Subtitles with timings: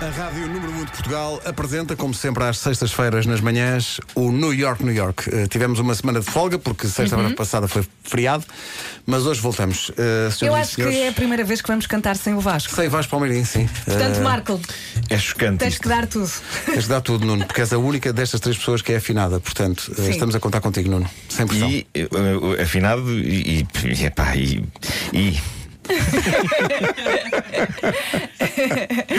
[0.00, 4.54] A Rádio Número 1 de Portugal apresenta, como sempre, às sextas-feiras nas manhãs, o New
[4.54, 5.28] York, New York.
[5.28, 8.44] Uh, tivemos uma semana de folga, porque sexta-feira passada foi feriado,
[9.04, 9.90] mas hoje voltamos.
[9.90, 9.94] Uh,
[10.40, 12.74] Eu acho que senhores, é a primeira vez que vamos cantar sem o Vasco.
[12.74, 13.68] Para o Meirinho, sim.
[13.84, 14.60] Portanto, Uh, Marco,
[15.10, 15.58] É chocante.
[15.58, 15.82] tens isto.
[15.82, 16.30] que dar tudo.
[16.64, 19.38] Tens de dar tudo, Nuno, porque és a única destas três pessoas que é afinada.
[19.38, 20.10] Portanto, uh, Sim.
[20.10, 21.08] estamos a contar contigo, Nuno.
[21.28, 21.68] Sem pressão.
[21.70, 24.64] E uh, afinado e, e, epá, e,
[25.12, 25.38] e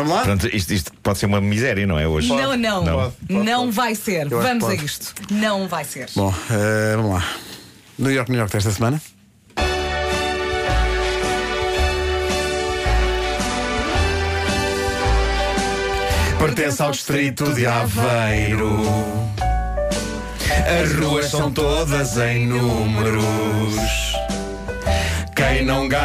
[0.00, 0.22] Vamos lá?
[0.22, 2.28] pronto, isto, isto pode ser uma miséria, não é hoje?
[2.28, 2.84] Não, não.
[2.84, 3.44] Não.
[3.44, 4.30] Não vai ser.
[4.32, 4.84] Eu acho Vamos a pode.
[4.84, 5.14] isto.
[5.30, 6.08] Não vai ser.
[6.16, 7.24] Bom, uh, vamos lá.
[7.98, 9.00] New York, New York desta semana.
[16.38, 18.80] Pertence ao distrito de Aveiro.
[20.82, 23.99] As ruas são todas em números.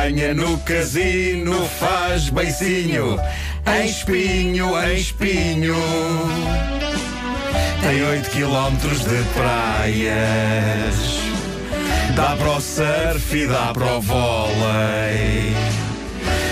[0.06, 3.20] Ganha no casino faz beicinho.
[3.66, 5.76] Em espinho, em espinho.
[7.82, 10.96] Tem 8 quilómetros de praias.
[12.16, 15.56] Dá para o surf e dá para o vôlei.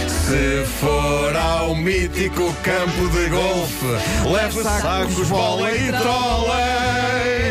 [0.07, 7.42] Se for ao mítico campo de golfe, leve sacos, bola e trolei.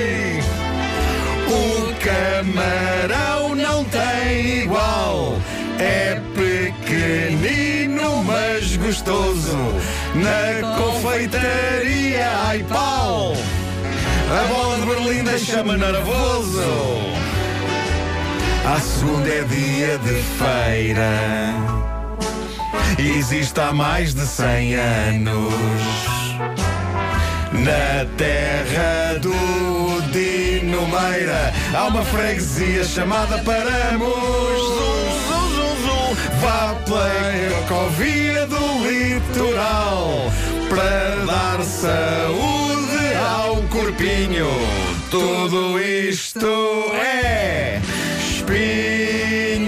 [8.93, 9.57] Gostoso.
[10.15, 13.33] Na confeitaria, ai pau.
[14.31, 16.61] A bola de Berlim deixa-me nervoso.
[18.67, 21.55] À segunda é dia de feira.
[22.99, 25.55] Existe há mais de 100 anos.
[27.53, 34.92] Na terra do Dino Meira há uma freguesia chamada Paramos.
[36.41, 40.31] Vá pela Ecovia do Litoral
[40.69, 44.49] para dar saúde ao corpinho.
[45.11, 46.47] Tudo isto
[46.95, 47.81] é
[48.21, 49.62] espinho,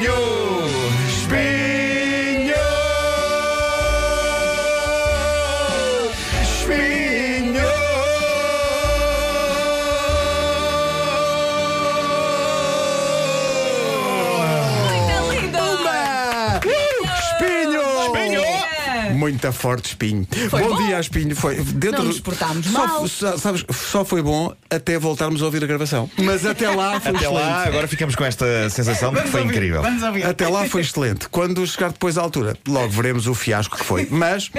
[19.24, 20.26] Muito forte espinho.
[20.50, 20.86] Foi bom, bom.
[20.86, 21.34] dia, espinho.
[21.34, 23.08] Foi dentro Não nos portámos só, mal.
[23.08, 26.10] só- sabes, só foi bom até voltarmos a ouvir a gravação.
[26.18, 27.34] Mas até lá foi Até excelente.
[27.42, 29.82] lá, agora ficamos com esta sensação de que foi incrível.
[30.28, 31.28] Até lá foi excelente.
[31.30, 34.06] Quando chegar depois à altura, logo veremos o fiasco que foi.
[34.10, 34.50] Mas,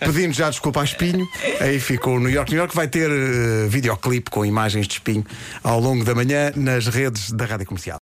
[0.00, 1.26] pedindo já desculpa a Espinho,
[1.60, 2.50] aí ficou o New York.
[2.50, 5.24] New York vai ter eh, videoclipe com imagens de Espinho
[5.64, 7.90] ao longo da manhã nas redes da Rádio Comercial.